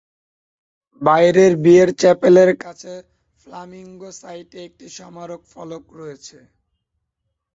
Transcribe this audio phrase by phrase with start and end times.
[1.01, 2.93] বাইরের বিয়ের চ্যাপেলের কাছে
[3.41, 6.37] ফ্লামিঙ্গো সাইটে একটি স্মারক ফলক রয়েছে।